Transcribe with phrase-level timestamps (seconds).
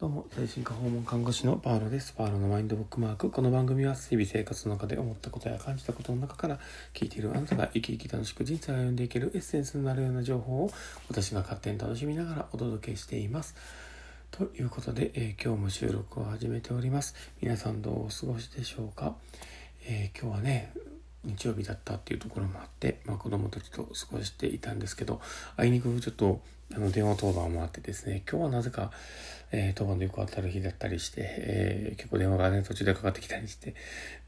[0.00, 2.12] どうも、精神科訪問看護師のパーロです。
[2.12, 3.32] パーロのマインドブックマーク。
[3.32, 6.60] この番組は日々生活の中で思ったことや感じたことの中から
[6.94, 10.70] 聞いているあなたが生き生き楽しく人生を歩んでいけるエッセンスになるような情報を
[11.08, 13.56] 私が勝手に楽しみながらお届けしています。
[14.30, 17.16] ということで、えー、今日も収録を始めております。
[17.42, 19.16] 皆さんどうお過ごしでしょうか、
[19.84, 20.72] えー、今日はね、
[21.28, 25.20] 日曜日だったっていうところもあって、まあ、子供たちと過ごしていたんですけど、
[25.56, 26.40] あいにくちょっと
[26.74, 28.90] あの電話当番もあってですね、今日はなぜか、
[29.50, 33.74] えー、当番でよく当たる日だったりして、えー、結構電話がね、途中でかかってきたりして、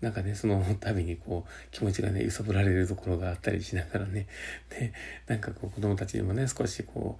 [0.00, 4.26] なんかね、その度にこう、気持ちがね、揺さぶられるところがあったりしながらね、
[4.70, 4.94] で、
[5.26, 7.18] なんかこう、子供たちにもね、少しこ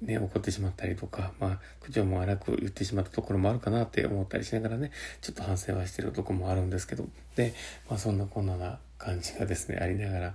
[0.00, 7.52] う、ね、怒ってしまったりとか、まあ、口調も荒く言ってしまったところもあるかなって思ったりしながらね、ちょっと反省はしてるとこもあるんですけど、で、
[7.90, 10.34] まあ、そんなこんなな感じがですね、ありながら、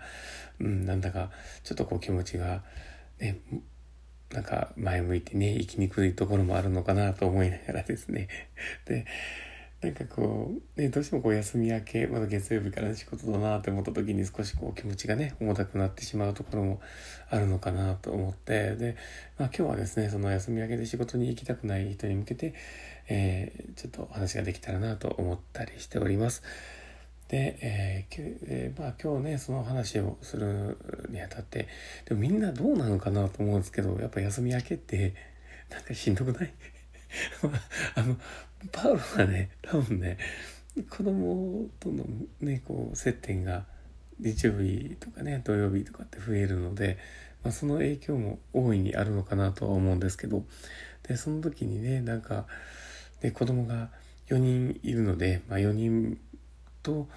[0.59, 1.31] うん、なんだか、
[1.63, 2.63] ちょっとこう気持ちが、
[3.19, 3.39] ね、
[4.33, 8.27] なんか前向いてね、生きにくいところもあるのかなと思いながらですね。
[8.85, 9.05] で、
[9.81, 16.81] なんかこう、ね、どうしてもこう休み明け、まだ月曜日からの仕事だなって思った時に少しこう気持ちがね、重たくなってしまうところも
[17.29, 18.97] あるのかなと思って、で、
[19.37, 22.53] まあ今日はですね、その休み明けで仕事に行きたくない人に向けて、
[23.07, 26.43] えー、ちょっとお話ができたらなと思ったりしております。
[27.29, 30.77] で、えーえー、まあ今日ね、その話をする
[31.09, 31.67] にあたって、
[32.05, 35.13] でもみんなどうなのかなと思うんですけど、やっぱ休み明けって、
[35.69, 36.53] なんかしんどくない？
[37.95, 38.17] あの、
[38.71, 40.17] パウロはね、多分ね、
[40.89, 42.05] 子供との
[42.41, 43.65] ね、こう、接点が
[44.19, 46.97] 日曜日とかね、土曜日とかって増えるので、
[47.43, 50.43] まあ、その影響も大いにあるのかなとは思うんですけど、
[51.03, 52.47] で、その時にね、なんか、
[53.21, 53.89] で、子供が
[54.29, 56.19] 4人いるので、まあ4人
[56.83, 57.07] と、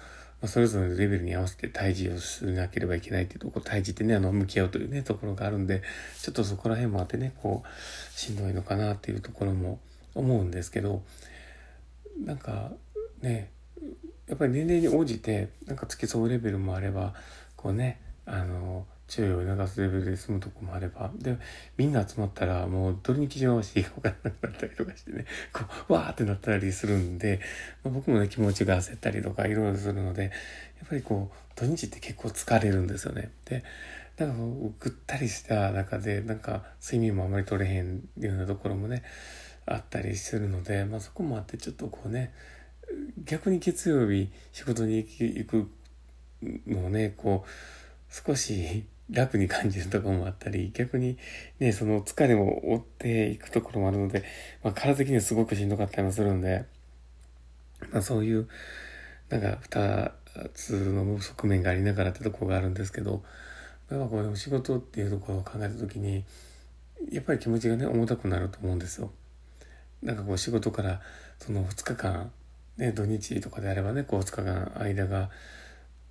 [0.41, 5.83] ま、それぞれのレベルに合わせて退治をしなければいけないっていうところ、退治ってね、あの、向き合うというね、ところがあるんで、
[6.19, 9.79] ちょっとそこら辺もあってね、こう、しんどいのかなっていうところも
[10.15, 11.03] 思うんですけど、
[12.25, 12.71] なんか、
[13.21, 13.51] ね、
[14.27, 17.13] やっぱり年齢に応じて、なんか付き添うレベルもあれば、
[17.55, 21.37] こうね、あの、注意を促すレベルで済むとこもあれば、で、
[21.75, 27.41] みんな集まったらもうどれに基準を合わせていいか分からなくなったりとかしてね、 こう、わーってなったりするんで、
[27.83, 30.29] まあ、僕もね、気持ちが焦ったりとかいろいろするので、や
[30.85, 33.31] っぱりこう、土日って結構疲れるんですよね。
[33.43, 33.65] で、
[34.17, 39.03] なんかぐったりした中で、なんか睡眠もあまり取れへんようなところもね、
[39.65, 42.33] あったりするので、まあそこもあってちょっとこうね、
[43.25, 45.69] 逆に月曜日仕事に行く
[46.65, 47.49] のをね、こう、
[48.11, 51.17] 少し楽に感じるところもあったり、逆に
[51.59, 54.23] ね、その疲れも追っていくところもあるので、
[54.63, 56.65] まあ、体的にはすごくしんどかったりもするんで、
[57.91, 58.47] まあ、そういう、
[59.29, 60.11] なんか二
[60.53, 63.23] つの側面がありながらってところがあるんですけど、
[63.89, 66.23] まあ、この仕事っていうところを考えた時に、
[67.11, 69.11] やっぱり気持ちがね、重たくなると思うんですよ。
[70.01, 71.01] なんかこう仕事から
[71.39, 72.31] その2日間、
[72.77, 75.29] ね、土日とかであればね、こう2日間間が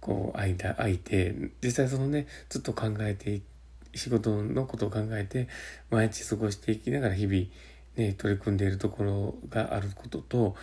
[0.01, 3.43] こう間空いて実際そのねずっと考えて
[3.95, 5.49] 仕事のことを考えて
[5.91, 7.47] 毎日過ごしていきながら日々
[7.97, 10.57] ね取り組んでいるところがあることと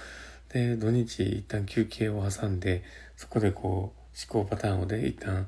[0.49, 2.83] で土日一旦休憩を挟んで
[3.15, 5.47] そこでこう思考パターンをね一旦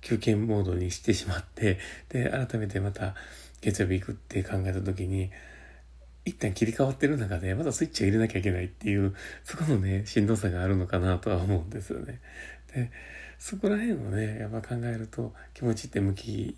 [0.00, 1.78] 休憩モードにしてしまって
[2.08, 3.14] で改めてまた
[3.60, 5.30] 月曜日行くって考えた時に
[6.24, 12.20] 一旦切り替わってる中でまだスイッチを入れなきゃいけないっていうそこのねしんどさがあるのかなとは思うんですよね。
[12.74, 12.90] で
[13.38, 16.56] そこら辺をねやっぱ考えると気持ちって向き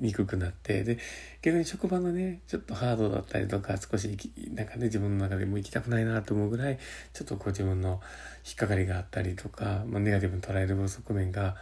[0.00, 0.98] にくくなってで
[1.42, 4.18] 逆に職場のねちょっとハードだったりとか少し
[4.52, 6.78] なんかね自分の中でも行きたくないなと思うぐらい
[7.12, 8.00] ちょっとこう自分の
[8.44, 11.54] 引っかかりがあったりとか、まあ、ネガティブに捉える側面が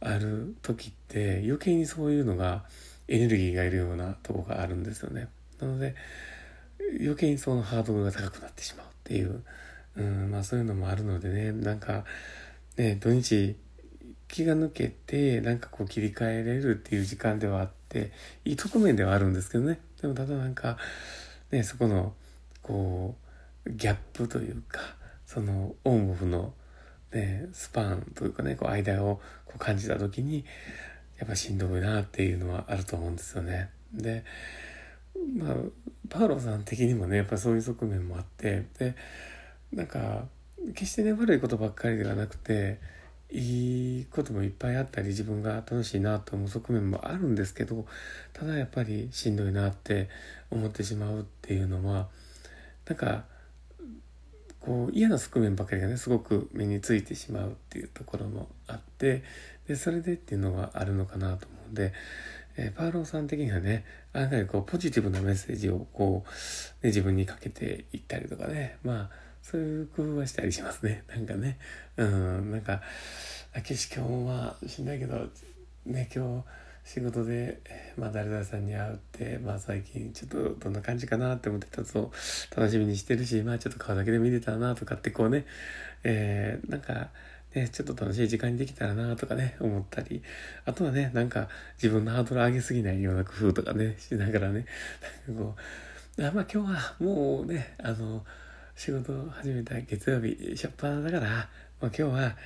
[0.00, 2.64] ある時って余計にそういうのが
[3.08, 5.28] エネルギーがいるようなとこがあるんですよね。
[5.60, 5.94] なので
[7.00, 9.42] 余計にそのハードルが高くなってしまうっていう、
[9.96, 11.52] うん、まあそういうのもあるのでね。
[11.52, 12.04] なんか
[12.76, 13.56] ね、土日
[14.26, 18.10] 気が抜けてなんかこう切り替えれるっていう時間ではあって
[18.44, 19.80] いい側面ではあるんですけどね。
[20.00, 20.76] でもただなんか
[21.50, 22.14] ねそこの
[22.62, 23.14] こ
[23.64, 24.80] うギャップというか
[25.24, 26.52] そのオンオフの、
[27.12, 30.44] ね、スパンというかねこう間をこう感じた時に
[31.18, 33.70] やっぱしんどいなっていうのはあると思うんですよね。
[33.92, 34.24] で
[35.36, 35.54] まあ
[36.08, 38.94] パウロさん的にもねやっぱそういう側面もあってで
[39.72, 40.24] なんか
[40.74, 42.78] 決してね悪いことばっかりではなくて
[43.30, 47.84] いいこともいっぱいあったり自分が楽しいなと思う側面もあるんですけど
[48.32, 50.08] ただやっぱりしんどいなって
[50.50, 52.08] 思ってしまうっていうのは
[52.86, 53.24] なんか
[54.60, 59.24] こう嫌な側面ばかりがねすごく目についてしまうっていうところもあって
[59.66, 61.92] でそれでっていうのはあるのかなと思うんで
[62.56, 71.04] え、パーローさん的にはね、案外こう、ポジティブなメッセージをこう、ね、自分にかけていったりとかね、まあ、そういう工夫はしたりしますね。
[71.10, 71.58] なんかね、
[71.96, 72.82] うん、なんか、
[73.52, 75.28] あけし今日もまあ、しんないけど、
[75.86, 76.44] ね、今日、
[76.84, 77.60] 仕事で、
[77.96, 82.12] まあ、誰々さんに会うって、まあ、最近ちょっとどんな感じかなって思ってたと
[82.54, 85.46] 楽しみにしてるし、まあ、ちょっと顔だけで見れたなとかってこうね、
[86.04, 87.10] えー、なんか、
[87.54, 90.22] ね、ちょっと楽しい時間にできたらなとかね、思ったり、
[90.64, 94.66] あとはね、なんか自分のハードル上げすぎないような工夫とかね、しながらね、
[95.28, 95.54] なんかこ
[96.18, 98.24] う、あまあ今日はもうね、あの、
[98.74, 101.46] 仕事始めた月曜日、しょっぱなだから、まあ
[101.86, 102.36] 今日は、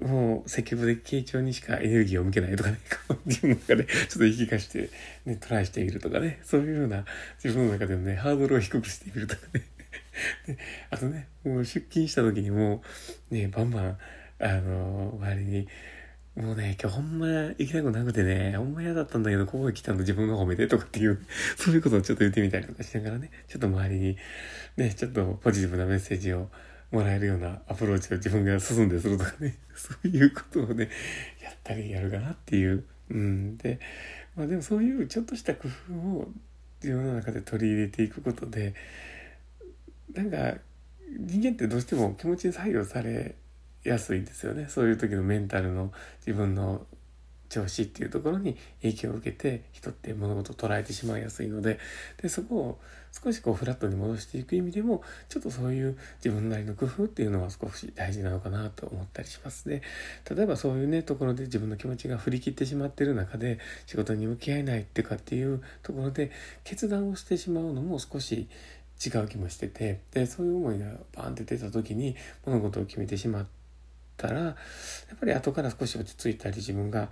[0.00, 2.78] もう積極的傾聴にしかエネルギーを向けないとかね、
[3.26, 4.90] 自分の中でちょっと言い聞かして、
[5.24, 7.04] ね、トライしてみるとかね、そういうような
[7.42, 9.62] 自分の中でのね、ハードルを低くしてみるとかね。
[10.46, 10.58] で
[10.90, 12.82] あとね、もう出勤した時にも
[13.30, 13.98] う、ね、バンバン、
[14.38, 15.68] あの、周りに、
[16.36, 21.24] もうね、今日ほんま行きたくなくてね、ほんま嫌だったんだけど、ここへ来たの自分が褒めてとかっていう、
[21.56, 24.16] そういうことをちょっと言ってみたりとかしながらね、ちょっと周りに、
[24.76, 26.50] ね、ちょっとポジティブなメッセージを
[26.90, 30.90] もらえるようなアプローチを自分が進んでするとかね、 そういうことをね、
[31.42, 32.84] やったりやるかなっていう。
[33.08, 33.56] うん。
[33.56, 33.80] で、
[34.34, 36.32] まあでもそういうちょっとした工夫を
[36.82, 38.74] 自分の中で取り入れていくことで、
[40.12, 40.58] なんか
[41.18, 43.36] 人間ってどうしても気持ちに左右され
[43.88, 44.66] やすいんですよね。
[44.68, 45.92] そういう時のメンタルの
[46.26, 46.86] 自分の
[47.48, 51.78] 調子っていうところに影響を受けて人って物事を捉えてしまいやすいので
[52.20, 52.80] でそこを
[53.12, 59.80] 少しこうフラットに戻していく意味でもちょっとそういう自分なりの工夫っていうのは少し大事なのかなと思ったりしますね。
[60.28, 66.30] 例えばそういうねところで自分の気持ちが振り切ってしまってる中で仕事に向き合えないってかっていうところで
[66.64, 68.48] 決断をしてしまうのも少し
[69.04, 73.55] 違う気もしててでそういう思いがバーンって出た時に物事を決めてしまって
[74.16, 74.50] たらや
[75.14, 77.08] っぱり後から少し落ち着いたり自分が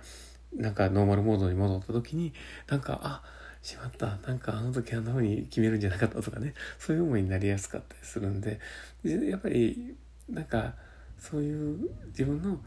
[0.55, 2.33] なんかノーマルモードに戻った時に
[2.67, 3.23] なんかあ
[3.61, 4.17] しまった。
[4.27, 6.53] なんかあの時あんな風に決めるんじゃなかったとかね。
[6.77, 8.59] そういう思いになりやすかったりするんで
[9.03, 9.95] やっぱり
[10.29, 10.75] なんか
[11.17, 12.59] そういう自分の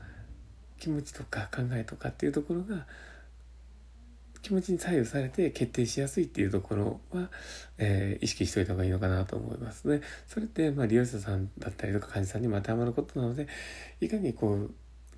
[0.78, 2.86] 気持ちとか考えとかっていうところが
[4.42, 7.28] 気持ちに左右されて決定しやすいっていうところは、
[7.78, 10.00] えー、意識しといた方がいいのかなと思いますね。
[10.26, 13.48] それって、まあ、利用者さんだったりとか患者さんにも当てはまることなので、
[14.00, 14.70] いかにこう、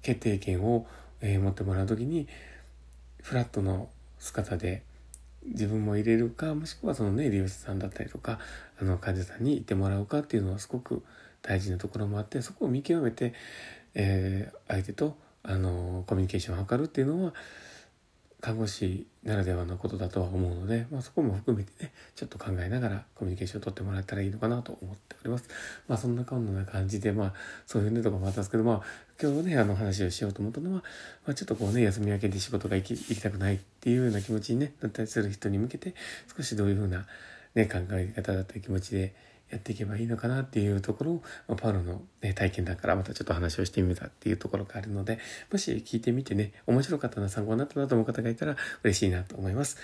[0.03, 0.87] 決定権を、
[1.21, 2.27] えー、持ってもらうときに、
[3.23, 4.83] フラットの姿で
[5.45, 8.39] 自分も入れるか、もしくはそのね、利用者さんだったりとか、
[8.81, 11.03] あの、患者さんに行ってもらうかっていうのはすごく
[11.43, 13.35] 大事なところもあって、そこを見極めて、
[13.95, 17.35] えー、相手と、あの、コミュニケーションを図るっていうのは、
[18.41, 25.49] 看護師ならではのことだとは思うので、まあ、そこも含めてねちょっと考えながらコミュニケーションを取ってもらえたらいいのかなと思っております。
[25.89, 27.35] まあそんなこんな感じでまあ
[27.67, 28.83] そういうねとかもあったんですけどまあ
[29.21, 30.83] 今日ねあの話をしようと思ったのは、
[31.27, 35.95] まあ、ちょっとこうね休み明けで仕事が行き行きたくないっていうような気持ちに、ね、なったりする人に向けて
[36.35, 37.07] 少しどういうふうな、
[37.55, 39.15] ね、考え方だったり気持ちで
[39.51, 45.19] やっていけばいいのかなっていうところを、ま、パウロの、ね、体験談からまたちょっと話をしてみたっていうところがあるので、
[45.51, 49.77] もし聞いてみてね、面白かったな、参考になったなと思う方がいたら嬉しいなと思います。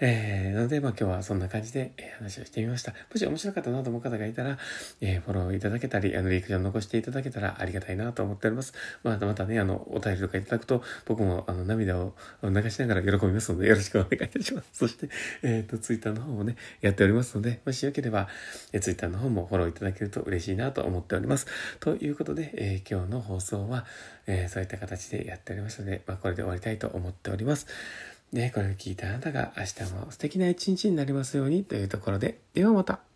[0.00, 2.92] えー、なので、まあ今日はそんな感じで、え、話をしてみました。
[2.92, 4.58] もし面白かったなと思う方がいたら、
[5.00, 8.72] えー、フォローいただけたり、あの、リクション残していただけたらありがたいなと思っております。
[9.02, 14.68] またまたね、あの、お便りとかいただくと、僕もあの、涙を流しながら喜びますので、よろしくお願いいたします。
[14.72, 15.08] そして、
[15.42, 18.28] えっ、ー、と、ツイッターの方もね、やっておりますので、もしよければ、
[18.72, 21.46] えー、ツイッターの方もフォローいただけると嬉しいなと思っております。
[21.80, 23.84] ということで、えー、今日の放送は、
[24.26, 27.66] えー、そういった形でやっておりますので、まあ、これで終わりたいと思っております。
[28.32, 33.09] で、これを聞いたあなたが明日も素敵な一日になりますようにというところで、ではまた。